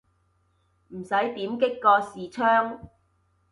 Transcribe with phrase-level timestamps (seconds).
[0.87, 2.89] 唔使點擊個視窗